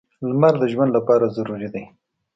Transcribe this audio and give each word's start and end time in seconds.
•لمر 0.29 0.53
د 0.59 0.63
ژوند 0.73 0.91
لپاره 0.97 1.33
ضروري 1.37 1.69
دی. 1.73 1.83